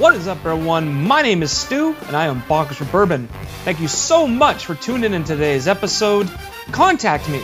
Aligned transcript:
What 0.00 0.16
is 0.16 0.28
up, 0.28 0.38
everyone? 0.46 0.94
My 0.94 1.20
name 1.20 1.42
is 1.42 1.52
Stu, 1.52 1.94
and 2.06 2.16
I 2.16 2.24
am 2.24 2.40
Bonkers 2.40 2.76
for 2.76 2.86
Bourbon. 2.86 3.28
Thank 3.64 3.80
you 3.80 3.86
so 3.86 4.26
much 4.26 4.64
for 4.64 4.74
tuning 4.74 5.12
in 5.12 5.24
today's 5.24 5.68
episode. 5.68 6.26
Contact 6.72 7.28
me, 7.28 7.40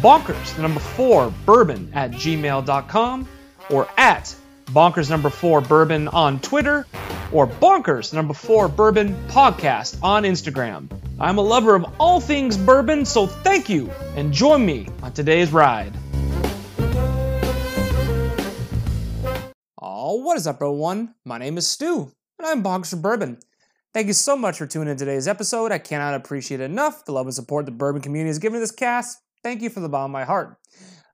bonkers, 0.00 0.56
the 0.56 0.62
number 0.62 0.80
four, 0.80 1.32
bourbon 1.46 1.92
at 1.94 2.10
gmail.com, 2.10 3.28
or 3.70 3.88
at 3.96 4.34
bonkers 4.66 5.10
number 5.10 5.30
four 5.30 5.60
bourbon 5.60 6.08
on 6.08 6.40
Twitter, 6.40 6.88
or 7.30 7.46
bonkers 7.46 8.12
number 8.12 8.34
four 8.34 8.66
bourbon 8.66 9.14
podcast 9.28 9.96
on 10.02 10.24
Instagram. 10.24 10.88
I'm 11.20 11.38
a 11.38 11.42
lover 11.42 11.76
of 11.76 11.86
all 12.00 12.18
things 12.20 12.56
bourbon, 12.56 13.04
so 13.04 13.28
thank 13.28 13.68
you, 13.68 13.92
and 14.16 14.32
join 14.32 14.66
me 14.66 14.88
on 15.04 15.12
today's 15.12 15.52
ride. 15.52 15.94
What 20.16 20.36
is 20.36 20.46
up, 20.46 20.56
everyone? 20.56 21.14
My 21.24 21.38
name 21.38 21.56
is 21.56 21.66
Stu, 21.66 22.12
and 22.38 22.46
I'm 22.46 22.62
for 22.62 22.96
Bourbon. 22.96 23.38
Thank 23.94 24.08
you 24.08 24.12
so 24.12 24.36
much 24.36 24.58
for 24.58 24.66
tuning 24.66 24.90
in 24.90 24.96
today's 24.96 25.26
episode. 25.26 25.72
I 25.72 25.78
cannot 25.78 26.14
appreciate 26.14 26.60
enough 26.60 27.04
the 27.04 27.12
love 27.12 27.26
and 27.26 27.34
support 27.34 27.64
the 27.64 27.72
bourbon 27.72 28.02
community 28.02 28.28
has 28.28 28.38
given 28.38 28.60
this 28.60 28.70
cast. 28.70 29.18
Thank 29.42 29.62
you 29.62 29.70
from 29.70 29.82
the 29.82 29.88
bottom 29.88 30.10
of 30.10 30.12
my 30.12 30.24
heart. 30.24 30.56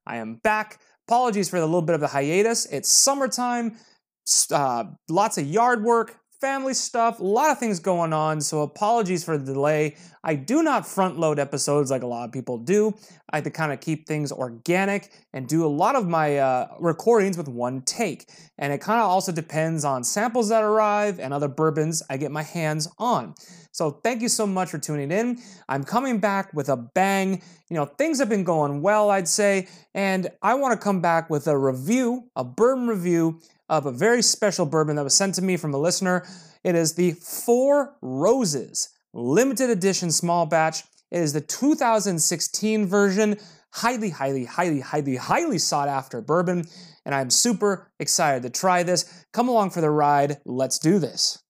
I 0.06 0.16
am 0.16 0.36
back. 0.36 0.80
Apologies 1.06 1.48
for 1.48 1.60
the 1.60 1.66
little 1.66 1.82
bit 1.82 1.94
of 1.94 2.02
a 2.02 2.08
hiatus. 2.08 2.66
It's 2.66 2.88
summertime, 2.88 3.76
uh, 4.52 4.84
lots 5.08 5.38
of 5.38 5.46
yard 5.46 5.84
work, 5.84 6.16
family 6.40 6.74
stuff, 6.74 7.18
a 7.18 7.24
lot 7.24 7.50
of 7.50 7.58
things 7.58 7.80
going 7.80 8.12
on, 8.12 8.40
so 8.40 8.62
apologies 8.62 9.24
for 9.24 9.36
the 9.36 9.52
delay. 9.52 9.96
I 10.22 10.34
do 10.34 10.62
not 10.62 10.86
front 10.86 11.18
load 11.18 11.38
episodes 11.38 11.90
like 11.90 12.02
a 12.02 12.06
lot 12.06 12.24
of 12.24 12.32
people 12.32 12.58
do. 12.58 12.94
I 13.32 13.40
to 13.40 13.50
kind 13.50 13.72
of 13.72 13.80
keep 13.80 14.06
things 14.06 14.30
organic 14.30 15.10
and 15.32 15.48
do 15.48 15.64
a 15.64 15.68
lot 15.68 15.96
of 15.96 16.06
my 16.06 16.38
uh, 16.38 16.68
recordings 16.78 17.36
with 17.36 17.48
one 17.48 17.82
take. 17.82 18.30
And 18.58 18.72
it 18.72 18.80
kind 18.80 19.00
of 19.00 19.08
also 19.08 19.32
depends 19.32 19.84
on 19.84 20.04
samples 20.04 20.48
that 20.50 20.62
arrive 20.62 21.18
and 21.18 21.34
other 21.34 21.48
bourbons 21.48 22.02
I 22.08 22.16
get 22.16 22.30
my 22.30 22.42
hands 22.42 22.88
on. 22.98 23.34
So 23.72 23.90
thank 23.90 24.22
you 24.22 24.28
so 24.28 24.46
much 24.46 24.70
for 24.70 24.78
tuning 24.78 25.10
in. 25.10 25.38
I'm 25.68 25.84
coming 25.84 26.18
back 26.18 26.52
with 26.52 26.68
a 26.68 26.76
bang. 26.76 27.42
You 27.68 27.76
know, 27.76 27.84
things 27.84 28.18
have 28.18 28.28
been 28.28 28.44
going 28.44 28.80
well, 28.82 29.10
I'd 29.10 29.28
say, 29.28 29.68
and 29.94 30.28
I 30.42 30.54
want 30.54 30.78
to 30.78 30.82
come 30.82 31.00
back 31.00 31.30
with 31.30 31.46
a 31.46 31.56
review, 31.56 32.28
a 32.34 32.44
bourbon 32.44 32.88
review 32.88 33.40
of 33.68 33.86
a 33.86 33.92
very 33.92 34.22
special 34.22 34.66
bourbon 34.66 34.96
that 34.96 35.04
was 35.04 35.14
sent 35.14 35.34
to 35.36 35.42
me 35.42 35.56
from 35.56 35.74
a 35.74 35.78
listener. 35.78 36.26
It 36.64 36.74
is 36.74 36.94
the 36.94 37.12
Four 37.12 37.96
Roses 38.00 38.90
limited 39.14 39.70
edition 39.70 40.10
small 40.10 40.46
batch. 40.46 40.82
It 41.10 41.20
is 41.20 41.32
the 41.32 41.40
2016 41.40 42.86
version. 42.86 43.38
Highly, 43.72 44.10
highly, 44.10 44.44
highly, 44.44 44.80
highly, 44.80 45.16
highly 45.16 45.58
sought 45.58 45.88
after 45.88 46.20
bourbon. 46.20 46.64
And 47.04 47.14
I'm 47.14 47.30
super 47.30 47.90
excited 47.98 48.42
to 48.42 48.50
try 48.50 48.82
this. 48.82 49.24
Come 49.32 49.48
along 49.48 49.70
for 49.70 49.80
the 49.80 49.90
ride. 49.90 50.38
Let's 50.44 50.78
do 50.78 50.98
this. 50.98 51.42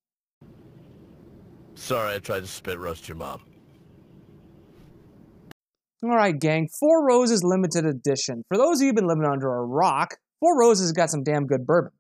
Sorry, 1.75 2.15
I 2.15 2.19
tried 2.19 2.41
to 2.41 2.47
spit 2.47 2.79
roast 2.79 3.09
your 3.09 3.17
mom. 3.17 3.43
All 6.03 6.11
right, 6.11 6.39
gang. 6.39 6.69
Four 6.79 7.07
Roses 7.07 7.43
limited 7.43 7.85
edition. 7.85 8.45
For 8.49 8.57
those 8.57 8.79
of 8.79 8.83
you 8.83 8.89
who've 8.89 8.97
been 8.97 9.09
living 9.09 9.25
under 9.25 9.53
a 9.53 9.65
rock, 9.65 10.17
Four 10.41 10.59
Roses 10.59 10.93
got 10.93 11.11
some 11.11 11.25
damn 11.25 11.47
good 11.47 11.67
bourbon. 11.67 11.91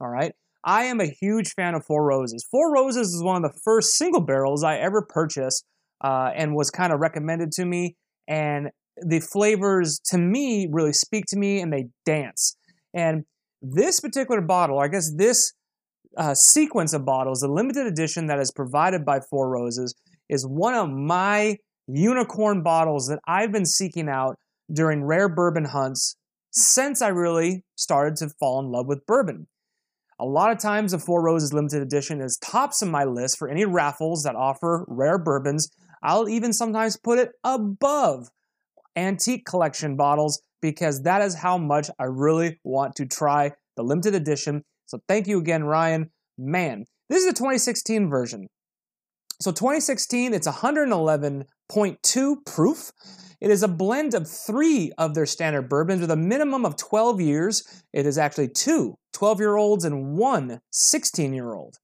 All 0.00 0.08
right. 0.08 0.32
I 0.64 0.84
am 0.84 1.00
a 1.00 1.06
huge 1.06 1.52
fan 1.54 1.74
of 1.74 1.84
Four 1.84 2.04
Roses. 2.04 2.46
Four 2.50 2.72
Roses 2.72 3.14
is 3.14 3.22
one 3.22 3.42
of 3.42 3.50
the 3.50 3.58
first 3.64 3.96
single 3.96 4.20
barrels 4.20 4.62
I 4.62 4.76
ever 4.76 5.02
purchased 5.02 5.64
uh, 6.02 6.30
and 6.34 6.54
was 6.54 6.70
kind 6.70 6.92
of 6.92 7.00
recommended 7.00 7.52
to 7.52 7.64
me. 7.64 7.96
And 8.26 8.70
the 9.00 9.20
flavors, 9.20 10.00
to 10.06 10.18
me, 10.18 10.68
really 10.70 10.92
speak 10.92 11.24
to 11.28 11.38
me 11.38 11.60
and 11.60 11.72
they 11.72 11.86
dance. 12.04 12.56
And 12.94 13.24
this 13.62 14.00
particular 14.00 14.40
bottle, 14.40 14.78
I 14.78 14.88
guess 14.88 15.12
this 15.16 15.52
uh, 16.16 16.34
sequence 16.34 16.92
of 16.92 17.04
bottles, 17.04 17.40
the 17.40 17.48
limited 17.48 17.86
edition 17.86 18.26
that 18.26 18.38
is 18.38 18.50
provided 18.50 19.04
by 19.04 19.20
Four 19.20 19.50
Roses, 19.50 19.94
is 20.28 20.44
one 20.44 20.74
of 20.74 20.90
my 20.90 21.56
unicorn 21.86 22.62
bottles 22.62 23.06
that 23.06 23.20
I've 23.26 23.52
been 23.52 23.64
seeking 23.64 24.08
out 24.08 24.36
during 24.72 25.04
rare 25.04 25.28
bourbon 25.28 25.64
hunts 25.64 26.16
since 26.50 27.00
I 27.00 27.08
really 27.08 27.64
started 27.76 28.16
to 28.16 28.28
fall 28.38 28.60
in 28.60 28.70
love 28.70 28.86
with 28.86 29.06
bourbon. 29.06 29.46
A 30.20 30.24
lot 30.24 30.50
of 30.50 30.58
times, 30.58 30.92
the 30.92 30.98
Four 30.98 31.22
Roses 31.22 31.52
limited 31.52 31.80
edition 31.80 32.20
is 32.20 32.38
tops 32.38 32.82
of 32.82 32.88
my 32.88 33.04
list 33.04 33.38
for 33.38 33.48
any 33.48 33.64
raffles 33.64 34.24
that 34.24 34.34
offer 34.34 34.84
rare 34.88 35.18
bourbons. 35.18 35.70
I'll 36.02 36.28
even 36.28 36.52
sometimes 36.52 36.96
put 36.96 37.18
it 37.18 37.30
above 37.44 38.28
antique 38.96 39.46
collection 39.46 39.96
bottles 39.96 40.42
because 40.60 41.02
that 41.02 41.22
is 41.22 41.36
how 41.36 41.56
much 41.56 41.88
I 42.00 42.04
really 42.04 42.58
want 42.64 42.96
to 42.96 43.06
try 43.06 43.52
the 43.76 43.84
limited 43.84 44.14
edition. 44.14 44.64
So 44.86 45.00
thank 45.06 45.28
you 45.28 45.38
again, 45.38 45.62
Ryan. 45.64 46.10
Man, 46.36 46.84
this 47.08 47.20
is 47.20 47.26
the 47.26 47.32
2016 47.32 48.10
version. 48.10 48.48
So 49.40 49.52
2016, 49.52 50.34
it's 50.34 50.48
111.2 51.70 52.44
proof. 52.44 52.92
It 53.40 53.50
is 53.50 53.62
a 53.62 53.68
blend 53.68 54.14
of 54.14 54.28
three 54.28 54.92
of 54.98 55.14
their 55.14 55.26
standard 55.26 55.68
bourbons 55.68 56.00
with 56.00 56.10
a 56.10 56.16
minimum 56.16 56.66
of 56.66 56.76
12 56.76 57.20
years. 57.20 57.84
It 57.92 58.06
is 58.06 58.18
actually 58.18 58.48
two 58.48 58.96
12 59.12 59.40
year 59.40 59.56
olds 59.56 59.84
and 59.84 60.16
one 60.16 60.60
16 60.72 61.32
year 61.32 61.54
old. 61.54 61.76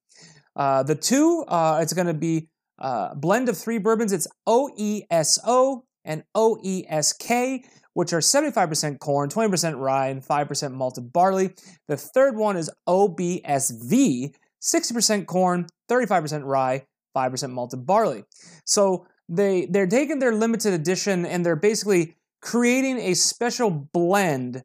Uh, 0.57 0.83
the 0.83 0.95
two, 0.95 1.45
uh, 1.49 1.79
it's 1.83 1.93
going 1.93 2.07
to 2.07 2.15
be 2.15 2.49
uh, 2.79 3.11
a 3.13 3.17
blend 3.17 3.49
of 3.49 3.57
three 3.57 3.79
bourbons. 3.79 4.13
It's 4.13 4.29
OESO 4.49 5.83
and 6.05 6.25
OESK, 6.37 7.65
which 7.95 8.13
are 8.13 8.19
75% 8.19 8.99
corn, 8.99 9.31
20% 9.31 9.79
rye, 9.79 10.09
and 10.09 10.23
5% 10.23 10.73
malted 10.73 11.13
barley. 11.13 11.55
The 11.89 11.97
third 11.97 12.37
one 12.37 12.57
is 12.57 12.71
OBSV, 12.89 14.35
60% 14.63 15.27
corn, 15.27 15.67
35% 15.91 16.45
rye, 16.45 16.85
5% 17.17 17.51
malted 17.51 17.87
barley. 17.87 18.25
So 18.65 19.07
they 19.29 19.67
they're 19.67 19.87
taking 19.87 20.19
their 20.19 20.35
limited 20.35 20.73
edition 20.73 21.25
and 21.25 21.45
they're 21.45 21.57
basically 21.57 22.17
creating 22.41 22.99
a 22.99 23.15
special 23.15 23.71
blend 23.71 24.63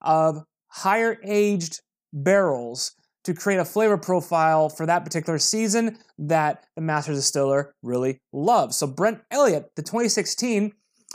of 0.00 0.44
higher 0.68 1.18
aged 1.24 1.80
barrels 2.12 2.94
to 3.24 3.34
create 3.34 3.58
a 3.58 3.64
flavor 3.64 3.98
profile 3.98 4.68
for 4.70 4.86
that 4.86 5.04
particular 5.04 5.38
season 5.38 5.98
that 6.18 6.64
the 6.76 6.80
master 6.80 7.12
distiller 7.12 7.74
really 7.82 8.18
loves. 8.32 8.76
So 8.78 8.86
Brent 8.86 9.20
Elliott, 9.30 9.70
the 9.76 9.82
2016 9.82 10.72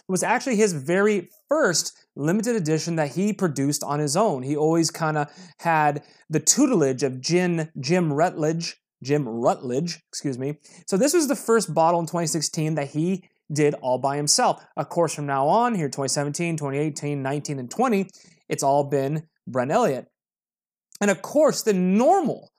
was 0.08 0.22
actually 0.22 0.58
his 0.58 0.74
very 0.74 1.30
first 1.50 1.98
limited 2.16 2.56
edition 2.56 2.98
that 2.98 3.14
he 3.14 3.34
produced 3.34 3.84
on 3.84 4.00
his 4.00 4.16
own. 4.16 4.44
He 4.44 4.56
always 4.56 4.92
kind 4.92 5.18
of 5.18 5.28
had 5.60 6.04
the 6.30 6.40
tutelage 6.40 7.04
of 7.04 7.22
Jim 7.22 7.70
Jim 7.80 8.14
Rutledge 8.14 8.78
Jim 9.04 9.28
Rutledge, 9.28 10.00
excuse 10.10 10.38
me. 10.38 10.58
So 10.88 10.98
this 10.98 11.14
was 11.14 11.28
the 11.28 11.36
first 11.36 11.74
bottle 11.74 12.00
in 12.00 12.06
2016 12.06 12.76
that 12.76 12.90
he 12.90 13.24
did 13.52 13.76
all 13.76 13.98
by 13.98 14.18
himself. 14.18 14.66
Of 14.76 14.90
course, 14.90 15.14
from 15.14 15.26
now 15.26 15.48
on, 15.48 15.76
here 15.76 15.90
2017, 15.90 16.58
2018, 16.58 17.22
19, 17.22 17.60
and 17.60 17.70
20, 17.70 18.08
it's 18.50 18.64
all 18.64 18.86
been 18.86 19.28
Brent 19.48 19.72
Elliott. 19.72 20.08
And 21.02 21.12
of 21.12 21.22
course, 21.22 21.62
the 21.64 21.74
normal 21.74 22.52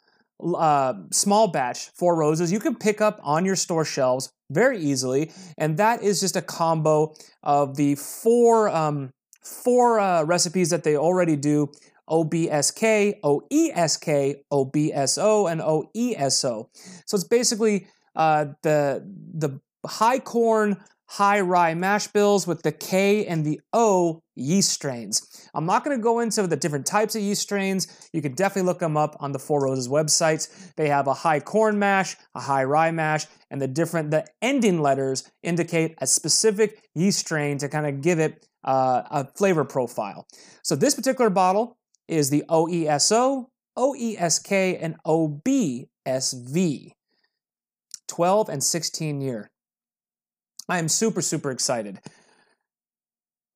uh, 0.43 0.95
small 1.13 1.49
batch 1.49 1.91
Four 1.95 2.17
Roses 2.17 2.53
you 2.53 2.59
can 2.59 2.75
pick 2.75 3.01
up 3.01 3.21
on 3.23 3.45
your 3.45 3.57
store 3.57 3.85
shelves 3.85 4.31
very 4.51 4.79
easily, 4.79 5.31
and 5.57 5.77
that 5.79 6.03
is 6.03 6.21
just 6.21 6.37
a 6.37 6.43
combo 6.43 7.15
of 7.43 7.77
the 7.77 7.95
four 7.95 8.69
um, 8.69 9.11
four 9.43 10.01
uh, 10.01 10.25
recipes 10.25 10.71
that 10.71 10.85
they 10.85 10.97
already 10.97 11.37
do 11.37 11.71
OBSK, 12.09 13.21
OESK, 13.23 14.37
OBSO, 14.53 15.51
and 15.51 15.61
OESO. 15.61 16.69
So 17.07 17.15
it's 17.15 17.25
basically 17.25 17.87
uh, 18.17 18.47
the 18.63 19.05
the 19.35 19.61
high 19.87 20.19
corn, 20.19 20.77
high 21.07 21.41
rye 21.41 21.75
mash 21.75 22.07
bills 22.09 22.47
with 22.47 22.63
the 22.63 22.73
K 22.73 23.27
and 23.27 23.45
the 23.45 23.61
O 23.73 24.23
yeast 24.37 24.71
strains. 24.71 25.49
I'm 25.55 25.67
not 25.67 25.85
going 25.85 25.97
to 25.97 26.03
go 26.03 26.21
into 26.21 26.47
the 26.47 26.57
different 26.57 26.87
types 26.87 27.15
of 27.15 27.23
yeast 27.23 27.43
strains. 27.43 28.09
You 28.13 28.21
can 28.21 28.35
definitely 28.35 28.67
look 28.67 28.81
them 28.81 28.97
up 28.97 29.17
on 29.21 29.33
the 29.33 29.39
Four 29.39 29.65
Roses 29.65 29.89
websites. 29.89 30.75
They 30.77 30.89
have 30.89 31.07
a 31.07 31.15
high 31.15 31.41
corn 31.41 31.79
mash, 31.79 32.17
a 32.35 32.41
high 32.41 32.65
rye 32.65 32.91
mash, 32.91 33.27
and 33.51 33.61
the 33.61 33.69
different 33.69 34.11
the 34.11 34.27
ending 34.43 34.81
letters 34.81 35.31
indicate 35.43 35.95
a 35.99 36.07
specific 36.07 36.83
yeast 36.95 37.21
strain 37.21 37.59
to 37.59 37.69
kind 37.69 37.87
of 37.87 38.01
give 38.01 38.19
it 38.19 38.47
uh, 38.65 39.03
a 39.11 39.29
flavor 39.37 39.65
profile. 39.65 40.27
So 40.63 40.75
this 40.75 40.95
particular 40.95 41.31
bottle 41.31 41.77
is 42.09 42.31
the 42.31 42.45
OESO, 42.49 43.47
OESK, 43.77 44.79
and 44.81 44.97
OBSV. 45.07 46.93
12 48.09 48.49
and 48.49 48.63
16 48.63 49.21
year. 49.21 49.51
I 50.69 50.79
am 50.79 50.89
super, 50.89 51.23
super 51.23 51.51
excited. 51.51 52.01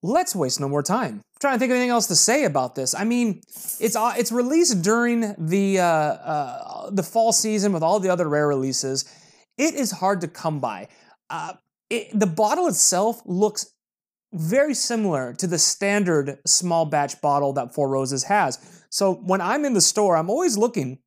Let's 0.03 0.35
waste 0.35 0.61
no 0.61 0.69
more 0.69 0.83
time. 0.83 1.15
I'm 1.15 1.41
trying 1.41 1.55
to 1.55 1.59
think 1.59 1.71
of 1.71 1.77
anything 1.77 1.91
else 1.91 2.07
to 2.07 2.17
say 2.17 2.45
about 2.45 2.75
this. 2.75 2.95
I 2.95 3.05
mean, 3.05 3.41
it's 3.81 3.97
uh, 3.97 4.15
it's 4.17 4.31
released 4.31 4.83
during 4.83 5.35
the 5.39 5.81
uh, 5.81 5.85
uh, 5.85 6.91
the 6.91 7.03
fall 7.03 7.33
season 7.33 7.73
with 7.73 7.83
all 7.83 7.99
the 7.99 8.09
other 8.09 8.29
rare 8.29 8.47
releases. 8.47 9.05
It 9.57 9.75
is 9.75 9.91
hard 9.91 10.21
to 10.21 10.29
come 10.29 10.61
by. 10.61 10.89
Uh, 11.31 11.55
it, 11.91 12.17
the 12.19 12.27
bottle 12.27 12.69
itself 12.69 13.21
looks 13.25 13.73
very 14.33 14.75
similar 14.75 15.33
to 15.35 15.47
the 15.47 15.59
standard 15.59 16.39
small 16.47 16.85
batch 16.85 17.21
bottle 17.21 17.53
that 17.55 17.75
Four 17.75 17.89
Roses 17.89 18.25
has. 18.25 18.85
So 18.91 19.15
when 19.15 19.41
I'm 19.41 19.65
in 19.65 19.75
the 19.75 19.81
store, 19.81 20.17
I'm 20.17 20.31
always 20.31 20.59
looking 20.59 20.99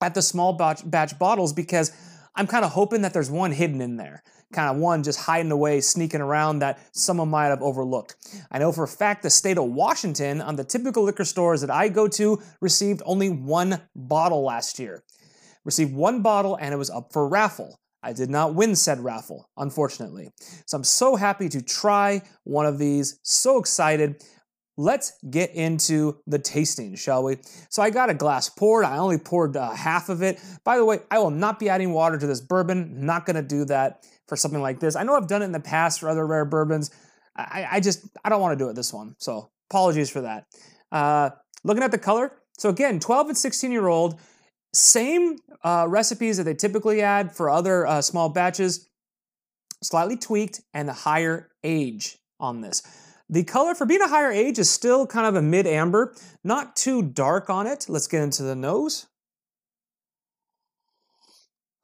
at 0.00 0.14
the 0.14 0.22
small 0.22 0.54
batch, 0.54 0.88
batch 0.88 1.18
bottles 1.18 1.52
because 1.52 1.92
I'm 2.34 2.46
kind 2.46 2.64
of 2.64 2.72
hoping 2.72 3.02
that 3.02 3.12
there's 3.12 3.30
one 3.30 3.52
hidden 3.52 3.80
in 3.80 3.96
there, 3.96 4.22
kind 4.52 4.74
of 4.74 4.82
one 4.82 5.02
just 5.02 5.20
hiding 5.20 5.52
away, 5.52 5.80
sneaking 5.80 6.20
around 6.20 6.58
that 6.60 6.78
someone 6.92 7.28
might 7.28 7.46
have 7.46 7.62
overlooked. 7.62 8.16
I 8.50 8.58
know 8.58 8.72
for 8.72 8.84
a 8.84 8.88
fact 8.88 9.22
the 9.22 9.30
state 9.30 9.58
of 9.58 9.64
Washington, 9.64 10.40
on 10.40 10.56
the 10.56 10.64
typical 10.64 11.04
liquor 11.04 11.24
stores 11.24 11.60
that 11.60 11.70
I 11.70 11.88
go 11.88 12.08
to, 12.08 12.42
received 12.60 13.02
only 13.06 13.28
one 13.28 13.82
bottle 13.94 14.42
last 14.42 14.78
year. 14.78 15.04
Received 15.64 15.94
one 15.94 16.22
bottle 16.22 16.56
and 16.56 16.74
it 16.74 16.76
was 16.76 16.90
up 16.90 17.12
for 17.12 17.28
raffle. 17.28 17.78
I 18.04 18.12
did 18.12 18.28
not 18.28 18.54
win 18.54 18.76
said 18.76 19.00
raffle, 19.00 19.48
unfortunately. 19.56 20.30
So 20.66 20.76
I'm 20.76 20.84
so 20.84 21.16
happy 21.16 21.48
to 21.48 21.62
try 21.62 22.20
one 22.44 22.66
of 22.66 22.78
these, 22.78 23.18
so 23.22 23.58
excited. 23.58 24.22
Let's 24.76 25.12
get 25.30 25.54
into 25.54 26.18
the 26.26 26.38
tasting, 26.38 26.96
shall 26.96 27.22
we? 27.24 27.38
So 27.70 27.82
I 27.82 27.88
got 27.88 28.10
a 28.10 28.14
glass 28.14 28.50
poured. 28.50 28.84
I 28.84 28.98
only 28.98 29.16
poured 29.16 29.56
uh, 29.56 29.70
half 29.70 30.10
of 30.10 30.22
it. 30.22 30.38
By 30.64 30.76
the 30.76 30.84
way, 30.84 31.00
I 31.10 31.18
will 31.18 31.30
not 31.30 31.58
be 31.58 31.70
adding 31.70 31.92
water 31.92 32.18
to 32.18 32.26
this 32.26 32.42
bourbon. 32.42 33.06
Not 33.06 33.24
going 33.24 33.36
to 33.36 33.42
do 33.42 33.64
that 33.66 34.04
for 34.28 34.36
something 34.36 34.60
like 34.60 34.80
this. 34.80 34.96
I 34.96 35.02
know 35.02 35.14
I've 35.14 35.28
done 35.28 35.40
it 35.40 35.46
in 35.46 35.52
the 35.52 35.60
past 35.60 36.00
for 36.00 36.10
other 36.10 36.26
rare 36.26 36.44
bourbons. 36.44 36.90
I, 37.34 37.66
I 37.72 37.80
just, 37.80 38.06
I 38.22 38.28
don't 38.28 38.42
want 38.42 38.58
to 38.58 38.62
do 38.62 38.68
it 38.68 38.74
this 38.74 38.92
one. 38.92 39.16
So 39.18 39.50
apologies 39.70 40.10
for 40.10 40.20
that. 40.20 40.46
Uh, 40.92 41.30
looking 41.62 41.82
at 41.82 41.90
the 41.90 41.98
color. 41.98 42.32
So 42.58 42.68
again, 42.68 43.00
12 43.00 43.28
and 43.28 43.36
16 43.38 43.72
year 43.72 43.88
old, 43.88 44.20
same 44.74 45.36
uh, 45.62 45.86
recipes 45.88 46.36
that 46.36 46.44
they 46.44 46.54
typically 46.54 47.00
add 47.00 47.34
for 47.34 47.48
other 47.48 47.86
uh, 47.86 48.02
small 48.02 48.28
batches, 48.28 48.88
slightly 49.82 50.16
tweaked 50.16 50.60
and 50.72 50.88
a 50.90 50.92
higher 50.92 51.50
age 51.62 52.18
on 52.40 52.60
this. 52.60 52.82
The 53.28 53.44
color 53.44 53.74
for 53.74 53.86
being 53.86 54.02
a 54.02 54.08
higher 54.08 54.30
age 54.30 54.58
is 54.58 54.70
still 54.70 55.06
kind 55.06 55.26
of 55.26 55.34
a 55.34 55.42
mid 55.42 55.66
amber, 55.66 56.14
not 56.42 56.76
too 56.76 57.02
dark 57.02 57.48
on 57.48 57.66
it. 57.66 57.86
Let's 57.88 58.06
get 58.06 58.22
into 58.22 58.42
the 58.42 58.54
nose. 58.54 59.06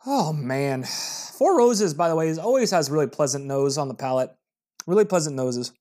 Oh 0.07 0.33
man, 0.33 0.85
Four 0.85 1.57
Roses, 1.59 1.95
by 1.95 2.09
the 2.09 2.17
way, 2.17 2.29
is 2.29 2.39
always 2.39 2.71
has 2.71 2.91
really 2.91 3.07
pleasant 3.07 3.47
nose 3.47 3.79
on 3.79 3.89
the 3.89 3.95
palate. 3.95 4.31
Really 4.87 5.05
pleasant 5.05 5.37
noses. 5.37 5.73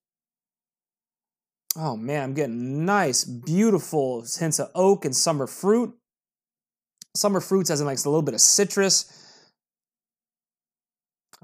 Oh 1.75 1.95
man, 1.95 2.23
I'm 2.23 2.33
getting 2.33 2.85
nice, 2.85 3.23
beautiful 3.23 4.25
hints 4.39 4.59
of 4.59 4.69
oak 4.75 5.05
and 5.05 5.15
summer 5.15 5.47
fruit. 5.47 5.93
Summer 7.15 7.41
fruits 7.41 7.69
as 7.69 7.81
in 7.81 7.87
like 7.87 7.97
a 7.97 8.09
little 8.09 8.21
bit 8.21 8.33
of 8.33 8.41
citrus. 8.41 9.13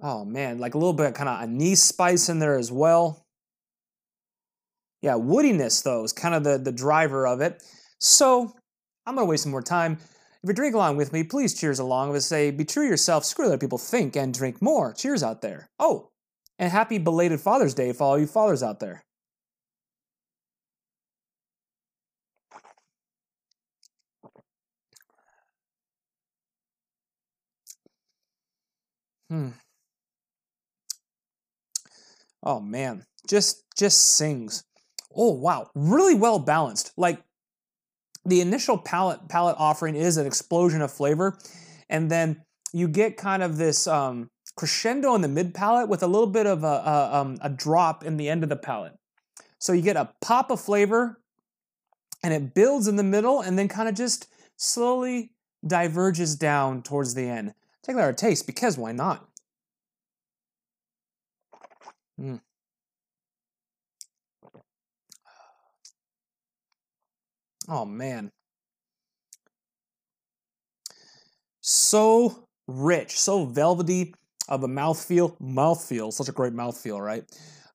Oh 0.01 0.25
man, 0.25 0.59
like 0.59 0.75
a 0.75 0.77
little 0.77 0.94
bit 0.94 1.07
of 1.07 1.13
kind 1.13 1.29
of 1.29 1.41
anise 1.41 1.81
spice 1.81 2.29
in 2.29 2.39
there 2.39 2.57
as 2.57 2.71
well. 2.71 3.23
Yeah, 5.01 5.13
woodiness 5.13 5.83
though 5.83 6.03
is 6.03 6.13
kind 6.13 6.35
of 6.35 6.44
the, 6.44 6.57
the 6.57 6.71
driver 6.71 7.27
of 7.27 7.41
it. 7.41 7.63
So 8.00 8.53
I'm 9.06 9.15
gonna 9.15 9.25
waste 9.25 9.44
some 9.44 9.51
more 9.51 9.62
time. 9.62 10.00
If 10.44 10.50
you 10.50 10.53
drink 10.53 10.75
along 10.75 10.97
with 10.97 11.12
me, 11.12 11.23
please 11.23 11.59
cheers 11.59 11.79
along 11.79 12.11
with 12.11 12.23
say, 12.23 12.51
be 12.51 12.65
true 12.65 12.88
yourself, 12.88 13.25
screw 13.25 13.50
what 13.50 13.59
people 13.59 13.79
think, 13.79 14.15
and 14.15 14.33
drink 14.33 14.61
more. 14.61 14.94
Cheers 14.94 15.23
out 15.23 15.41
there. 15.41 15.69
Oh, 15.79 16.09
and 16.59 16.71
happy 16.71 17.00
belated 17.00 17.41
Father's 17.41 17.73
Day 17.73 17.91
for 17.94 18.03
all 18.03 18.19
you 18.19 18.27
fathers 18.27 18.61
out 18.61 18.79
there. 18.79 19.03
Hmm. 29.30 29.50
Oh 32.44 32.60
man, 32.60 33.06
just 33.27 33.63
just 33.77 34.01
sings. 34.01 34.63
Oh 35.16 35.31
wow, 35.31 35.69
really 35.74 36.16
well 36.16 36.38
balanced. 36.38 36.92
Like 36.95 37.24
the 38.25 38.42
initial 38.42 38.77
palate 38.77 39.27
palate 39.27 39.56
offering 39.57 39.95
is 39.95 40.18
an 40.18 40.27
explosion 40.27 40.81
of 40.81 40.92
flavor, 40.92 41.38
and 41.89 42.12
then 42.12 42.44
you 42.72 42.88
get 42.88 43.18
kind 43.18 43.42
of 43.42 43.57
this 43.57 43.88
um, 43.88 44.30
crescendo 44.56 45.16
in 45.16 45.22
the 45.22 45.28
mid 45.28 45.54
palate 45.54 45.89
with 45.89 46.04
a 46.04 46.07
little 46.07 46.28
bit 46.28 46.45
of 46.45 46.63
a, 46.63 46.68
a, 46.68 47.10
um, 47.13 47.38
a 47.42 47.50
drop 47.50 48.04
in 48.04 48.18
the 48.18 48.30
end 48.30 48.44
of 48.44 48.50
the 48.50 48.56
palate. 48.56 48.94
So 49.60 49.74
you 49.74 49.81
get 49.81 49.95
a 49.95 50.12
pop 50.21 50.51
of 50.51 50.62
flavor, 50.62 51.19
and 52.24 52.33
it 52.33 52.54
builds 52.54 52.88
in 52.88 52.95
the 52.95 53.04
middle, 53.04 53.42
and 53.42 53.57
then 53.57 53.68
kind 53.68 53.89
of 53.89 53.95
just 53.95 54.28
slowly 54.57 55.31
diverges 55.66 56.36
down 56.36 56.83
towards 56.83 57.16
the 57.16 57.24
end. 57.24 57.54
Take 57.85 57.97
that 57.97 58.09
a 58.09 58.13
taste 58.13 58.47
because 58.47 58.79
why 58.79 58.91
not? 58.93 59.29
Mm. 62.19 62.39
Oh 67.67 67.85
man. 67.85 68.31
So 71.61 72.47
rich, 72.67 73.19
so 73.19 73.45
velvety 73.45 74.13
of 74.49 74.63
a 74.63 74.67
mouthfeel. 74.67 75.37
Mouthfeel, 75.39 76.11
such 76.11 76.29
a 76.29 76.31
great 76.31 76.53
mouthfeel, 76.53 76.99
right? 76.99 77.23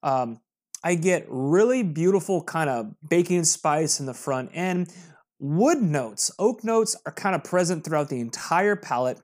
Um, 0.02 0.40
I 0.82 0.94
get 0.96 1.26
really 1.28 1.82
beautiful 1.84 2.42
kind 2.42 2.70
of 2.70 2.94
baking 3.08 3.44
spice 3.44 4.00
in 4.00 4.06
the 4.06 4.14
front 4.14 4.50
end. 4.54 4.92
Wood 5.38 5.82
notes, 5.82 6.30
oak 6.38 6.64
notes 6.64 6.96
are 7.06 7.12
kind 7.12 7.34
of 7.34 7.44
present 7.44 7.84
throughout 7.84 8.08
the 8.08 8.20
entire 8.20 8.76
palate. 8.76 9.20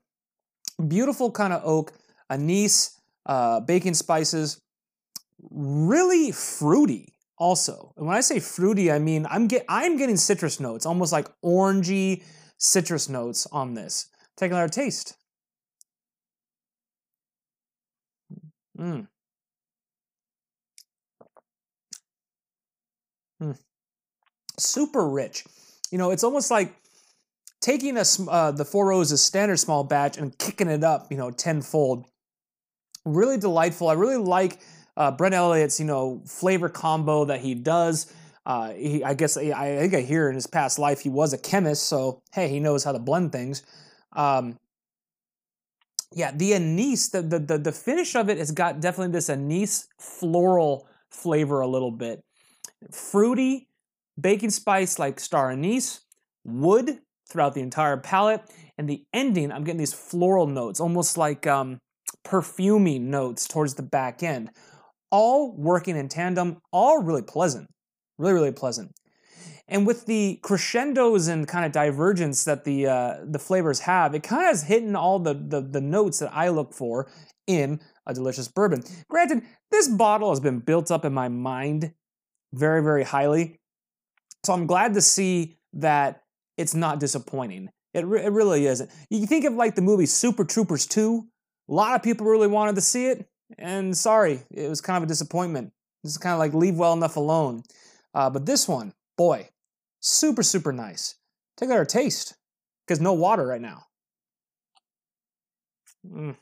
Beautiful 0.88 1.31
kind 1.31 1.52
of 1.55 1.62
oak, 1.64 1.93
anise, 2.28 3.00
uh, 3.25 3.61
baking 3.61 3.94
spices, 3.94 4.61
really 5.50 6.32
fruity 6.32 7.14
also. 7.38 7.93
And 7.96 8.06
when 8.06 8.17
I 8.17 8.20
say 8.20 8.40
fruity, 8.40 8.93
I 8.93 8.99
mean 8.99 9.26
I'm 9.31 9.46
get 9.49 9.64
I'm 9.69 9.96
getting 9.96 10.17
citrus 10.17 10.61
notes, 10.61 10.87
almost 10.87 11.12
like 11.12 11.28
orangey 11.43 12.23
citrus 12.58 13.08
notes 13.08 13.46
on 13.52 13.75
this. 13.75 14.08
Take 14.37 14.50
another 14.52 14.69
taste. 14.69 15.17
Mm. 18.79 19.06
Mm. 23.40 23.56
Super 24.58 25.08
rich. 25.08 25.44
You 25.90 25.99
know, 25.99 26.11
it's 26.11 26.25
almost 26.25 26.50
like 26.50 26.75
taking 27.66 27.98
a 27.98 28.04
uh, 28.30 28.52
the 28.52 28.64
Four 28.64 28.86
Roses 28.86 29.20
standard 29.20 29.56
small 29.56 29.82
batch 29.82 30.18
and 30.18 30.38
kicking 30.38 30.68
it 30.68 30.84
up, 30.84 31.10
you 31.10 31.16
know, 31.16 31.32
tenfold. 31.32 32.06
Really 33.04 33.38
delightful. 33.38 33.88
I 33.88 33.94
really 33.94 34.16
like 34.16 34.60
uh, 34.96 35.10
Brent 35.10 35.34
Elliott's, 35.34 35.80
you 35.80 35.86
know, 35.86 36.22
flavor 36.26 36.68
combo 36.68 37.24
that 37.24 37.40
he 37.40 37.56
does. 37.56 38.12
Uh, 38.46 38.70
he, 38.70 39.02
I 39.02 39.14
guess 39.14 39.36
I, 39.36 39.50
I, 39.50 39.78
think 39.78 39.94
I 39.94 40.02
hear 40.02 40.28
in 40.28 40.36
his 40.36 40.46
past 40.46 40.78
life 40.78 41.00
he 41.00 41.08
was 41.08 41.32
a 41.32 41.38
chemist, 41.38 41.86
so 41.86 42.22
hey, 42.32 42.48
he 42.48 42.60
knows 42.60 42.84
how 42.84 42.93
to 42.93 43.00
blend 43.00 43.32
things. 43.32 43.64
Um, 44.12 44.60
yeah, 46.14 46.31
the 46.31 46.55
anise, 46.55 47.08
the, 47.08 47.20
the 47.20 47.41
the 47.41 47.58
the 47.58 47.72
finish 47.72 48.14
of 48.14 48.31
it 48.31 48.38
has 48.38 48.52
got 48.52 48.81
definitely 48.81 49.12
this 49.12 49.29
anise 49.29 49.88
floral 49.98 50.86
flavor 51.10 51.60
a 51.60 51.67
little 51.67 51.91
bit, 51.91 52.22
fruity, 52.93 53.69
baking 54.19 54.50
spice 54.50 55.00
like 55.00 55.19
star 55.19 55.50
anise, 55.50 56.02
wood 56.44 57.00
throughout 57.28 57.54
the 57.54 57.60
entire 57.60 57.96
palette. 57.96 58.42
and 58.78 58.88
the 58.88 59.04
ending 59.12 59.50
I'm 59.50 59.64
getting 59.64 59.78
these 59.78 59.94
floral 59.94 60.46
notes, 60.46 60.80
almost 60.80 61.16
like 61.16 61.46
um, 61.46 61.78
notes 62.30 63.48
towards 63.48 63.74
the 63.74 63.82
back 63.82 64.22
end 64.22 64.50
all 65.10 65.54
working 65.56 65.96
in 65.96 66.08
tandem, 66.08 66.58
all 66.72 67.02
really 67.02 67.22
pleasant, 67.22 67.68
really, 68.18 68.34
really 68.34 68.52
pleasant. 68.52 68.92
And 69.68 69.86
with 69.86 70.06
the 70.06 70.38
crescendos 70.42 71.26
and 71.26 71.48
kind 71.48 71.64
of 71.64 71.72
divergence 71.72 72.44
that 72.44 72.64
the 72.64 72.86
uh, 72.86 73.16
the 73.24 73.38
flavors 73.38 73.80
have, 73.80 74.14
it 74.14 74.22
kind 74.22 74.42
of 74.42 74.48
has 74.48 74.62
hitting 74.62 74.94
all 74.94 75.18
the, 75.18 75.34
the 75.34 75.60
the 75.60 75.80
notes 75.80 76.20
that 76.20 76.32
I 76.32 76.50
look 76.50 76.72
for 76.72 77.10
in 77.48 77.80
a 78.06 78.14
delicious 78.14 78.46
bourbon. 78.46 78.82
Granted, 79.08 79.42
this 79.70 79.88
bottle 79.88 80.30
has 80.30 80.38
been 80.38 80.60
built 80.60 80.90
up 80.90 81.04
in 81.04 81.12
my 81.12 81.28
mind 81.28 81.92
very, 82.52 82.82
very 82.82 83.02
highly, 83.02 83.58
so 84.44 84.52
I'm 84.52 84.66
glad 84.66 84.94
to 84.94 85.00
see 85.00 85.58
that 85.72 86.22
it's 86.56 86.75
not 86.75 87.01
disappointing. 87.01 87.70
It, 87.94 88.05
re- 88.05 88.25
it 88.25 88.32
really 88.32 88.67
isn't. 88.67 88.91
You 89.10 89.27
think 89.27 89.44
of 89.44 89.55
like 89.55 89.75
the 89.75 89.82
movie 89.82 90.06
Super 90.06 90.44
Troopers 90.44 90.86
2. 90.86 91.27
A 91.69 91.72
lot 91.72 91.94
of 91.94 92.03
people 92.03 92.27
really 92.27 92.46
wanted 92.46 92.75
to 92.77 92.81
see 92.81 93.06
it. 93.06 93.27
And 93.58 93.96
sorry, 93.96 94.43
it 94.51 94.69
was 94.69 94.81
kind 94.81 94.96
of 94.96 95.05
a 95.05 95.06
disappointment. 95.06 95.72
This 96.03 96.13
is 96.13 96.19
kind 96.19 96.32
of 96.32 96.39
like 96.39 96.55
leave 96.55 96.77
well 96.77 96.93
enough 96.93 97.17
alone. 97.17 97.63
Uh, 98.15 98.31
but 98.31 98.46
this 98.46 98.69
one, 98.69 98.93
boy, 99.17 99.48
super, 100.01 100.43
super 100.43 100.72
nice. 100.72 101.17
Take 101.56 101.70
out 101.70 101.77
our 101.77 101.84
taste, 101.84 102.34
because 102.86 103.01
no 103.01 103.13
water 103.13 103.46
right 103.46 103.60
now. 103.60 103.84
Mm. 106.06 106.36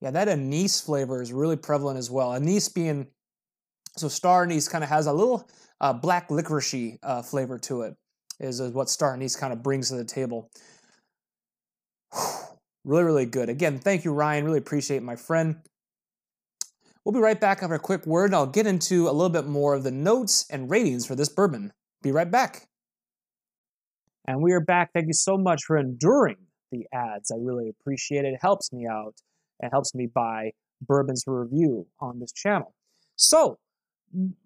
Yeah, 0.00 0.10
that 0.10 0.28
anise 0.28 0.80
flavor 0.80 1.22
is 1.22 1.32
really 1.32 1.56
prevalent 1.56 1.98
as 1.98 2.10
well. 2.10 2.34
Anise 2.34 2.68
being, 2.68 3.06
so 3.96 4.08
star 4.08 4.42
anise 4.42 4.68
kind 4.68 4.84
of 4.84 4.90
has 4.90 5.06
a 5.06 5.12
little 5.12 5.48
uh, 5.80 5.92
black 5.92 6.28
licoricey 6.28 6.98
uh, 7.02 7.22
flavor 7.22 7.58
to 7.58 7.82
it, 7.82 7.94
is, 8.40 8.60
is 8.60 8.72
what 8.72 8.88
star 8.88 9.14
anise 9.14 9.36
kind 9.36 9.52
of 9.52 9.62
brings 9.62 9.90
to 9.90 9.96
the 9.96 10.04
table. 10.04 10.50
really, 12.84 13.04
really 13.04 13.26
good. 13.26 13.48
Again, 13.48 13.78
thank 13.78 14.04
you, 14.04 14.12
Ryan. 14.12 14.44
Really 14.44 14.58
appreciate 14.58 15.02
my 15.02 15.16
friend. 15.16 15.56
We'll 17.04 17.12
be 17.12 17.20
right 17.20 17.38
back 17.38 17.62
after 17.62 17.74
a 17.74 17.78
quick 17.78 18.06
word, 18.06 18.26
and 18.26 18.34
I'll 18.34 18.46
get 18.46 18.66
into 18.66 19.08
a 19.08 19.12
little 19.12 19.28
bit 19.28 19.46
more 19.46 19.74
of 19.74 19.82
the 19.82 19.90
notes 19.90 20.46
and 20.50 20.70
ratings 20.70 21.04
for 21.06 21.14
this 21.14 21.28
bourbon. 21.28 21.72
Be 22.02 22.12
right 22.12 22.30
back. 22.30 22.66
And 24.26 24.40
we 24.40 24.52
are 24.52 24.60
back. 24.60 24.90
Thank 24.94 25.08
you 25.08 25.12
so 25.12 25.36
much 25.36 25.64
for 25.64 25.76
enduring 25.76 26.36
the 26.72 26.86
ads. 26.94 27.30
I 27.30 27.36
really 27.38 27.68
appreciate 27.68 28.24
it. 28.24 28.28
It 28.28 28.38
helps 28.40 28.72
me 28.72 28.86
out. 28.86 29.14
It 29.60 29.68
helps 29.70 29.94
me 29.94 30.06
buy 30.06 30.52
bourbons 30.80 31.24
review 31.26 31.86
on 32.00 32.20
this 32.20 32.32
channel. 32.32 32.74
So, 33.16 33.58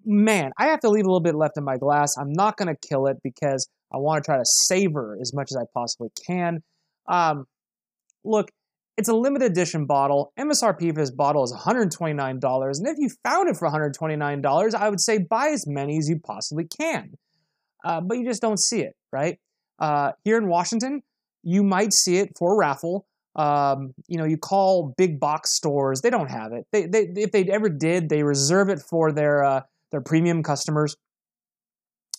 man, 0.04 0.52
I 0.58 0.66
have 0.66 0.80
to 0.80 0.88
leave 0.88 1.04
a 1.04 1.08
little 1.08 1.20
bit 1.20 1.34
left 1.34 1.56
in 1.56 1.64
my 1.64 1.76
glass. 1.76 2.16
I'm 2.18 2.32
not 2.32 2.56
going 2.56 2.68
to 2.68 2.88
kill 2.88 3.06
it 3.06 3.18
because 3.22 3.68
I 3.92 3.98
want 3.98 4.22
to 4.22 4.26
try 4.26 4.37
to 4.37 4.44
savor 4.44 5.18
as 5.20 5.32
much 5.34 5.50
as 5.50 5.56
I 5.56 5.64
possibly 5.75 6.08
can. 6.26 6.62
Um, 7.08 7.46
look, 8.25 8.50
it's 8.96 9.08
a 9.08 9.14
limited 9.14 9.52
edition 9.52 9.87
bottle. 9.87 10.32
MSRP 10.38 10.92
for 10.92 11.00
this 11.00 11.10
bottle 11.10 11.44
is 11.44 11.52
$129. 11.52 12.78
And 12.78 12.87
if 12.87 12.96
you 12.98 13.10
found 13.25 13.48
it 13.48 13.56
for 13.56 13.68
$129, 13.68 14.75
I 14.75 14.88
would 14.88 15.00
say 15.00 15.18
buy 15.18 15.48
as 15.48 15.66
many 15.66 15.98
as 15.98 16.08
you 16.08 16.18
possibly 16.18 16.66
can. 16.66 17.12
Uh, 17.84 18.00
but 18.00 18.18
you 18.18 18.25
just 18.25 18.42
don't 18.42 18.58
see 18.58 18.80
it, 18.80 18.94
right? 19.12 19.38
Uh, 19.78 20.12
here 20.25 20.37
in 20.37 20.48
Washington, 20.48 21.02
you 21.44 21.62
might 21.62 21.92
see 21.92 22.18
it 22.18 22.32
for 22.37 22.58
raffle. 22.58 23.06
Um, 23.37 23.92
you 24.08 24.18
know, 24.18 24.25
you 24.25 24.37
call 24.37 24.94
big 24.97 25.20
box 25.20 25.52
stores; 25.52 26.00
they 26.00 26.11
don't 26.11 26.30
have 26.30 26.52
it. 26.52 26.66
They, 26.73 26.87
they 26.87 27.12
if 27.16 27.32
they 27.32 27.44
ever 27.44 27.68
did, 27.68 28.08
they 28.08 28.23
reserve 28.23 28.68
it 28.68 28.80
for 28.80 29.12
their 29.12 29.44
uh, 29.44 29.62
their 29.92 30.00
premium 30.00 30.42
customers. 30.42 30.97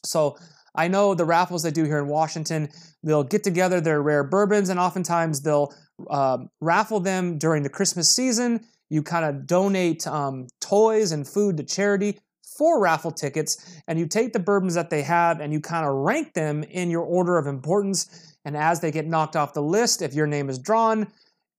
So 0.06 0.38
I 0.76 0.88
know 0.88 1.14
the 1.14 1.26
raffles 1.26 1.64
they 1.64 1.72
do 1.72 1.84
here 1.84 2.00
in 2.00 2.08
Washington, 2.08 2.70
they'll 3.04 3.24
get 3.24 3.44
together 3.44 3.82
their 3.82 4.02
rare 4.02 4.24
bourbons, 4.24 4.70
and 4.70 4.80
oftentimes 4.80 5.42
they'll 5.42 5.74
um, 6.10 6.50
raffle 6.62 7.00
them 7.00 7.38
during 7.38 7.64
the 7.64 7.70
Christmas 7.70 8.14
season. 8.16 8.62
You 8.90 9.04
kind 9.04 9.26
of 9.26 9.46
donate 9.46 10.08
um, 10.08 10.48
toys 10.62 11.12
and 11.12 11.28
food 11.28 11.58
to 11.58 11.64
charity 11.64 12.20
for 12.58 12.82
raffle 12.82 13.12
tickets, 13.12 13.82
and 13.88 13.98
you 14.00 14.08
take 14.08 14.34
the 14.34 14.40
bourbons 14.40 14.76
that 14.76 14.90
they 14.90 15.02
have 15.02 15.40
and 15.40 15.54
you 15.54 15.62
kind 15.62 15.86
of 15.86 15.94
rank 15.94 16.34
them 16.34 16.64
in 16.64 16.90
your 16.90 17.04
order 17.04 17.38
of 17.38 17.48
importance. 17.48 18.29
And 18.46 18.56
as 18.56 18.80
they 18.80 18.92
get 18.92 19.08
knocked 19.08 19.36
off 19.36 19.54
the 19.54 19.62
list, 19.62 20.02
if 20.02 20.14
your 20.14 20.28
name 20.28 20.50
is 20.50 20.60
drawn, 20.60 21.08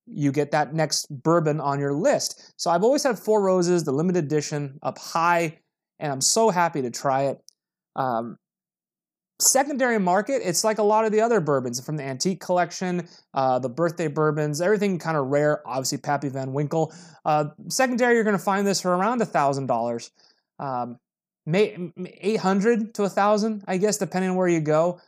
you 0.06 0.32
get 0.32 0.50
that 0.50 0.74
next 0.74 1.06
bourbon 1.22 1.60
on 1.60 1.78
your 1.78 1.92
list. 1.92 2.52
So 2.56 2.70
I've 2.70 2.82
always 2.82 3.02
had 3.02 3.18
Four 3.18 3.42
Roses, 3.42 3.84
the 3.84 3.92
limited 3.92 4.24
edition, 4.24 4.78
up 4.82 4.98
high, 4.98 5.58
and 5.98 6.10
I'm 6.10 6.20
so 6.20 6.50
happy 6.50 6.82
to 6.82 6.90
try 6.90 7.24
it. 7.24 7.40
Um, 7.94 8.38
secondary 9.38 9.98
market, 9.98 10.42
it's 10.44 10.64
like 10.64 10.78
a 10.78 10.82
lot 10.82 11.04
of 11.04 11.12
the 11.12 11.20
other 11.20 11.40
bourbons 11.40 11.84
from 11.84 11.96
the 11.96 12.02
antique 12.02 12.40
collection, 12.40 13.06
uh, 13.34 13.58
the 13.58 13.68
birthday 13.68 14.08
bourbons, 14.08 14.60
everything 14.60 14.98
kind 14.98 15.16
of 15.16 15.26
rare. 15.26 15.66
Obviously, 15.68 15.98
Pappy 15.98 16.28
Van 16.28 16.52
Winkle. 16.52 16.92
Uh, 17.24 17.46
secondary, 17.68 18.14
you're 18.14 18.24
going 18.24 18.36
to 18.36 18.42
find 18.42 18.66
this 18.66 18.80
for 18.80 18.96
around 18.96 19.22
a 19.22 19.26
thousand 19.26 19.66
dollars 19.66 20.10
um, 20.60 20.98
800 21.52 22.94
to 22.94 23.02
a 23.02 23.04
1000 23.04 23.64
i 23.66 23.76
guess 23.76 23.96
depending 23.96 24.30
on 24.30 24.36
where 24.36 24.48
you 24.48 24.60
go 24.60 25.00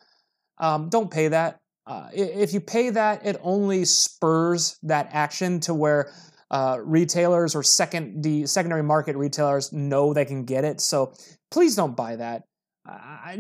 um, 0.59 0.89
don't 0.89 1.11
pay 1.11 1.29
that 1.29 1.61
uh, 1.87 2.09
if 2.13 2.53
you 2.53 2.61
pay 2.61 2.91
that 2.91 3.25
it 3.27 3.39
only 3.43 3.85
spurs 3.85 4.79
that 4.83 5.09
action 5.13 5.61
to 5.61 5.75
where 5.75 6.13
uh, 6.51 6.79
retailers 6.83 7.55
or 7.55 7.63
second 7.63 8.23
the 8.23 8.47
secondary 8.47 8.83
market 8.83 9.17
retailers 9.17 9.73
know 9.73 10.13
they 10.13 10.25
can 10.25 10.45
get 10.45 10.65
it 10.65 10.81
so 10.81 11.13
please 11.51 11.75
don't 11.75 11.97
buy 11.97 12.17
that 12.17 12.45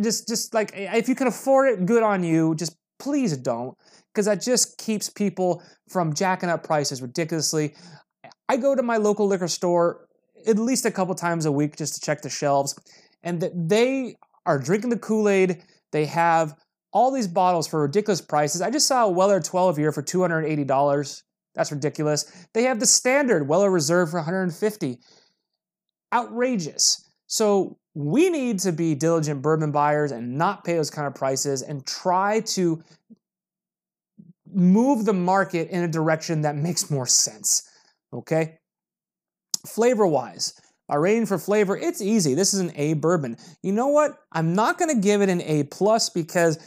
just 0.00 0.28
just 0.28 0.54
like 0.54 0.72
if 0.74 1.08
you 1.08 1.14
can 1.14 1.26
afford 1.26 1.68
it 1.68 1.86
good 1.86 2.02
on 2.02 2.22
you 2.24 2.54
just 2.54 2.76
please 2.98 3.36
don't 3.36 3.76
because 4.12 4.26
that 4.26 4.40
just 4.40 4.78
keeps 4.78 5.10
people 5.10 5.62
from 5.88 6.14
jacking 6.14 6.48
up 6.48 6.64
prices 6.64 7.02
ridiculously 7.02 7.74
i 8.48 8.56
go 8.56 8.74
to 8.74 8.82
my 8.82 8.96
local 8.96 9.26
liquor 9.26 9.48
store 9.48 10.06
at 10.46 10.58
least 10.58 10.84
a 10.84 10.90
couple 10.90 11.14
times 11.14 11.46
a 11.46 11.52
week 11.52 11.76
just 11.76 11.94
to 11.94 12.00
check 12.00 12.22
the 12.22 12.30
shelves. 12.30 12.78
And 13.22 13.40
that 13.40 13.52
they 13.54 14.16
are 14.46 14.58
drinking 14.58 14.90
the 14.90 14.98
Kool 14.98 15.28
Aid. 15.28 15.62
They 15.92 16.06
have 16.06 16.54
all 16.92 17.10
these 17.10 17.28
bottles 17.28 17.66
for 17.66 17.82
ridiculous 17.82 18.20
prices. 18.20 18.60
I 18.60 18.70
just 18.70 18.86
saw 18.86 19.04
a 19.04 19.10
Weller 19.10 19.40
12 19.40 19.76
here 19.76 19.92
for 19.92 20.02
$280. 20.02 21.22
That's 21.54 21.72
ridiculous. 21.72 22.46
They 22.54 22.64
have 22.64 22.80
the 22.80 22.86
standard 22.86 23.48
Weller 23.48 23.70
Reserve 23.70 24.10
for 24.10 24.18
150. 24.18 24.98
Outrageous. 26.12 27.08
So 27.26 27.78
we 27.94 28.30
need 28.30 28.58
to 28.60 28.72
be 28.72 28.94
diligent 28.94 29.42
bourbon 29.42 29.72
buyers 29.72 30.12
and 30.12 30.36
not 30.36 30.64
pay 30.64 30.74
those 30.74 30.90
kind 30.90 31.06
of 31.06 31.14
prices 31.14 31.62
and 31.62 31.86
try 31.86 32.40
to 32.40 32.82
move 34.54 35.04
the 35.04 35.12
market 35.12 35.68
in 35.68 35.82
a 35.82 35.88
direction 35.88 36.42
that 36.42 36.56
makes 36.56 36.90
more 36.90 37.06
sense. 37.06 37.68
Okay? 38.12 38.58
Flavor 39.66 40.06
wise, 40.06 40.60
my 40.88 40.96
rating 40.96 41.24
for 41.24 41.38
flavor, 41.38 41.76
it's 41.76 42.02
easy. 42.02 42.34
This 42.34 42.52
is 42.52 42.60
an 42.60 42.72
A 42.74 42.94
bourbon. 42.94 43.36
You 43.62 43.72
know 43.72 43.88
what? 43.88 44.18
I'm 44.32 44.54
not 44.54 44.78
going 44.78 44.94
to 44.94 45.00
give 45.00 45.22
it 45.22 45.28
an 45.28 45.40
A 45.42 45.64
plus 45.64 46.10
because 46.10 46.58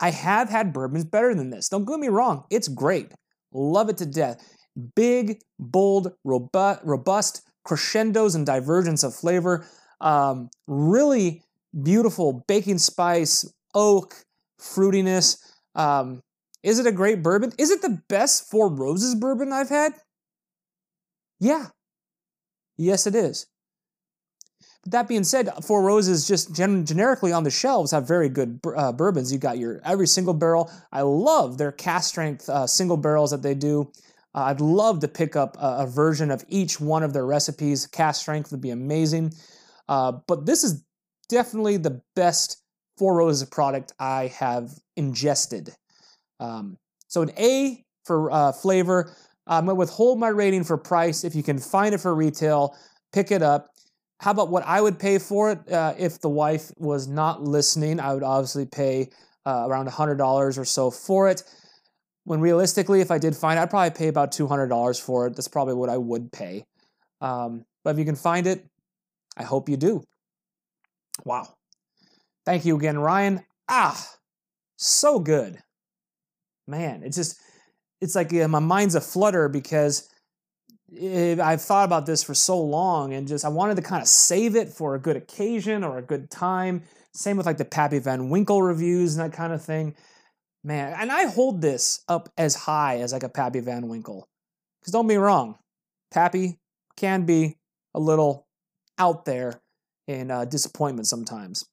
I 0.00 0.10
have 0.10 0.48
had 0.48 0.72
bourbons 0.72 1.04
better 1.04 1.34
than 1.34 1.50
this. 1.50 1.68
Don't 1.68 1.84
get 1.84 1.98
me 1.98 2.08
wrong, 2.08 2.44
it's 2.50 2.68
great. 2.68 3.12
Love 3.52 3.88
it 3.88 3.96
to 3.98 4.06
death. 4.06 4.56
Big, 4.96 5.38
bold, 5.58 6.12
robust, 6.24 7.42
crescendos 7.64 8.34
and 8.34 8.44
divergence 8.44 9.04
of 9.04 9.14
flavor. 9.14 9.64
Um, 10.00 10.50
really 10.66 11.42
beautiful 11.82 12.44
baking 12.48 12.78
spice, 12.78 13.48
oak, 13.74 14.14
fruitiness. 14.60 15.38
Um, 15.76 16.20
is 16.62 16.78
it 16.78 16.86
a 16.86 16.92
great 16.92 17.22
bourbon? 17.22 17.52
Is 17.58 17.70
it 17.70 17.82
the 17.82 18.02
best 18.08 18.50
Four 18.50 18.68
Roses 18.68 19.14
bourbon 19.14 19.52
I've 19.52 19.68
had? 19.68 19.94
Yeah, 21.38 21.68
Yes, 22.76 23.06
it 23.06 23.14
is. 23.14 23.46
That 24.86 25.08
being 25.08 25.24
said, 25.24 25.50
Four 25.64 25.82
Roses 25.82 26.26
just 26.28 26.54
gen- 26.54 26.84
generically 26.84 27.32
on 27.32 27.44
the 27.44 27.50
shelves 27.50 27.90
have 27.92 28.06
very 28.06 28.28
good 28.28 28.60
uh, 28.76 28.92
bourbons. 28.92 29.32
You 29.32 29.38
got 29.38 29.58
your 29.58 29.80
every 29.84 30.06
single 30.06 30.34
barrel. 30.34 30.70
I 30.92 31.02
love 31.02 31.56
their 31.56 31.72
cask 31.72 32.10
strength 32.10 32.48
uh, 32.48 32.66
single 32.66 32.98
barrels 32.98 33.30
that 33.30 33.42
they 33.42 33.54
do. 33.54 33.90
Uh, 34.34 34.42
I'd 34.44 34.60
love 34.60 35.00
to 35.00 35.08
pick 35.08 35.36
up 35.36 35.56
a, 35.58 35.78
a, 35.80 35.86
version 35.86 36.30
of 36.30 36.44
each 36.48 36.80
one 36.80 37.02
of 37.02 37.12
their 37.12 37.24
recipes. 37.24 37.86
Cask 37.86 38.20
strength 38.20 38.50
would 38.50 38.60
be 38.60 38.70
amazing. 38.70 39.32
Uh, 39.88 40.12
but 40.26 40.44
this 40.44 40.64
is 40.64 40.84
definitely 41.28 41.76
the 41.76 42.02
best 42.14 42.60
Four 42.96 43.16
Roses 43.16 43.48
product 43.48 43.92
I 43.98 44.28
have 44.38 44.70
ingested. 44.96 45.74
Um, 46.38 46.78
so 47.08 47.22
an 47.22 47.30
A 47.38 47.84
for 48.04 48.30
uh, 48.30 48.52
flavor, 48.52 49.12
I'm 49.46 49.66
going 49.66 49.74
to 49.74 49.78
withhold 49.78 50.18
my 50.18 50.28
rating 50.28 50.64
for 50.64 50.76
price. 50.76 51.24
If 51.24 51.34
you 51.34 51.42
can 51.42 51.58
find 51.58 51.94
it 51.94 51.98
for 51.98 52.14
retail, 52.14 52.76
pick 53.12 53.30
it 53.30 53.42
up. 53.42 53.73
How 54.24 54.30
about 54.30 54.48
what 54.48 54.64
I 54.64 54.80
would 54.80 54.98
pay 54.98 55.18
for 55.18 55.50
it 55.52 55.70
uh, 55.70 55.92
if 55.98 56.18
the 56.18 56.30
wife 56.30 56.72
was 56.78 57.06
not 57.06 57.42
listening? 57.42 58.00
I 58.00 58.14
would 58.14 58.22
obviously 58.22 58.64
pay 58.64 59.10
uh, 59.44 59.66
around 59.68 59.86
$100 59.86 60.58
or 60.58 60.64
so 60.64 60.90
for 60.90 61.28
it. 61.28 61.42
When 62.24 62.40
realistically, 62.40 63.02
if 63.02 63.10
I 63.10 63.18
did 63.18 63.36
find 63.36 63.58
it, 63.58 63.62
I'd 63.62 63.68
probably 63.68 63.90
pay 63.90 64.08
about 64.08 64.32
$200 64.32 64.98
for 64.98 65.26
it. 65.26 65.36
That's 65.36 65.46
probably 65.46 65.74
what 65.74 65.90
I 65.90 65.98
would 65.98 66.32
pay. 66.32 66.64
Um, 67.20 67.66
but 67.84 67.90
if 67.90 67.98
you 67.98 68.06
can 68.06 68.16
find 68.16 68.46
it, 68.46 68.64
I 69.36 69.42
hope 69.42 69.68
you 69.68 69.76
do. 69.76 70.02
Wow. 71.26 71.56
Thank 72.46 72.64
you 72.64 72.76
again, 72.76 72.98
Ryan. 72.98 73.44
Ah, 73.68 74.10
so 74.76 75.18
good. 75.18 75.58
Man, 76.66 77.02
it's 77.02 77.16
just 77.16 77.38
it's 78.00 78.14
like 78.14 78.32
yeah, 78.32 78.46
my 78.46 78.58
mind's 78.58 78.94
a 78.94 79.02
flutter 79.02 79.50
because 79.50 80.08
I've 81.40 81.62
thought 81.62 81.84
about 81.84 82.06
this 82.06 82.22
for 82.22 82.34
so 82.34 82.60
long 82.60 83.12
and 83.12 83.26
just 83.26 83.44
I 83.44 83.48
wanted 83.48 83.76
to 83.76 83.82
kind 83.82 84.02
of 84.02 84.08
save 84.08 84.56
it 84.56 84.68
for 84.68 84.94
a 84.94 84.98
good 84.98 85.16
occasion 85.16 85.84
or 85.84 85.98
a 85.98 86.02
good 86.02 86.30
time. 86.30 86.82
Same 87.12 87.36
with 87.36 87.46
like 87.46 87.58
the 87.58 87.64
Pappy 87.64 87.98
Van 87.98 88.28
Winkle 88.28 88.62
reviews 88.62 89.16
and 89.16 89.24
that 89.24 89.36
kind 89.36 89.52
of 89.52 89.62
thing. 89.62 89.94
Man, 90.62 90.94
and 90.98 91.12
I 91.12 91.26
hold 91.26 91.60
this 91.60 92.02
up 92.08 92.30
as 92.38 92.54
high 92.54 93.00
as 93.00 93.12
like 93.12 93.22
a 93.22 93.28
Pappy 93.28 93.60
Van 93.60 93.88
Winkle. 93.88 94.28
Because 94.80 94.92
don't 94.92 95.06
be 95.06 95.16
wrong, 95.16 95.58
Pappy 96.12 96.58
can 96.96 97.24
be 97.24 97.56
a 97.94 98.00
little 98.00 98.46
out 98.98 99.24
there 99.24 99.60
in 100.06 100.30
uh, 100.30 100.44
disappointment 100.44 101.06
sometimes. 101.06 101.66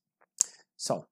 So, 0.78 1.06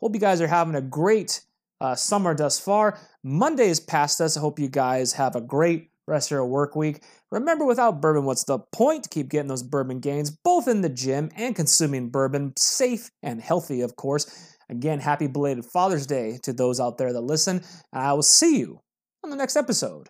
hope 0.00 0.14
you 0.14 0.20
guys 0.20 0.40
are 0.40 0.46
having 0.46 0.74
a 0.74 0.80
great 0.80 1.42
uh, 1.80 1.94
summer 1.94 2.34
thus 2.34 2.58
far. 2.58 2.98
Monday 3.22 3.68
is 3.68 3.80
past 3.80 4.20
us. 4.20 4.36
I 4.36 4.40
hope 4.40 4.58
you 4.58 4.68
guys 4.68 5.14
have 5.14 5.36
a 5.36 5.40
great 5.40 5.90
rest 6.06 6.28
of 6.28 6.36
your 6.36 6.46
work 6.46 6.76
week. 6.76 7.02
Remember, 7.30 7.64
without 7.64 8.00
bourbon, 8.00 8.24
what's 8.24 8.44
the 8.44 8.58
point? 8.58 9.08
Keep 9.10 9.28
getting 9.28 9.48
those 9.48 9.62
bourbon 9.62 10.00
gains, 10.00 10.30
both 10.30 10.68
in 10.68 10.80
the 10.80 10.88
gym 10.88 11.30
and 11.36 11.56
consuming 11.56 12.10
bourbon, 12.10 12.52
safe 12.56 13.10
and 13.22 13.40
healthy, 13.40 13.80
of 13.80 13.96
course. 13.96 14.56
Again, 14.68 15.00
happy 15.00 15.26
belated 15.26 15.64
Father's 15.64 16.06
Day 16.06 16.38
to 16.42 16.52
those 16.52 16.80
out 16.80 16.98
there 16.98 17.12
that 17.12 17.20
listen, 17.20 17.62
I 17.92 18.12
will 18.12 18.22
see 18.22 18.58
you 18.58 18.80
on 19.22 19.30
the 19.30 19.36
next 19.36 19.56
episode. 19.56 20.08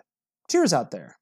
Cheers 0.51 0.73
out 0.73 0.91
there. 0.91 1.17